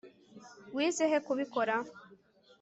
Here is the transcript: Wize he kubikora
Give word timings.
Wize 0.75 1.03
he 1.11 1.17
kubikora 1.25 1.75